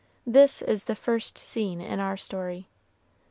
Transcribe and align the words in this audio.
This 0.25 0.63
is 0.63 0.85
the 0.85 0.95
first 0.95 1.37
scene 1.37 1.79
in 1.79 1.99
our 1.99 2.17
story. 2.17 2.65